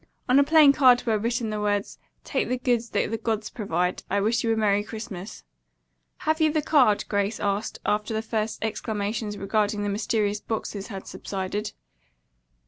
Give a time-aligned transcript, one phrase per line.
[0.27, 4.19] On a plain card were written the words, "'Take the goods the gods provide.' I
[4.19, 5.43] Wish you a Merry Christmas."
[6.25, 11.05] "Have you the card?" Grace asked, after the first exclamations regarding the mysterious boxes had
[11.05, 11.73] subsided.